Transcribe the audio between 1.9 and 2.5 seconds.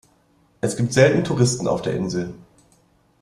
Insel.